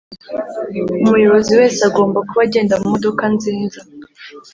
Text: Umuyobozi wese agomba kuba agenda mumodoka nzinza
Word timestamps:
Umuyobozi 1.05 1.51
wese 1.59 1.79
agomba 1.89 2.19
kuba 2.27 2.41
agenda 2.47 2.73
mumodoka 2.81 3.23
nzinza 3.33 3.79